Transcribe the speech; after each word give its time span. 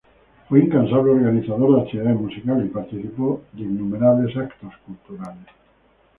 Fue 0.49 0.57
incansable 0.61 1.11
organizador 1.11 1.75
de 1.75 1.81
actividades 1.83 2.19
musicales 2.19 2.65
y 2.65 2.69
participó 2.73 3.43
de 3.53 3.61
innumerables 3.61 4.35
eventos 4.35 4.73
culturales. 4.83 5.45